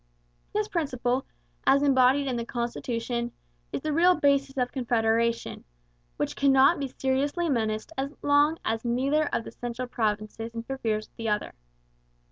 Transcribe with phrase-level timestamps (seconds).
[0.51, 1.27] This principle,
[1.67, 3.33] as embodied in the constitution,
[3.71, 5.63] is the real basis of Confederation,
[6.17, 11.17] which cannot be seriously menaced as long as neither of the central provinces interferes with
[11.17, 11.53] the other.